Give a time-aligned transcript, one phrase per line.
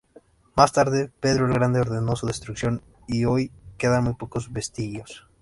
[0.55, 5.27] Más tarde, Pedro el Grande ordenó su destrucción y, hoy quedan muy pocos vestigios.